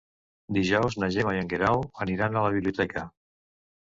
[0.55, 3.05] Dijous na Gemma i en Guerau aniran a la biblioteca.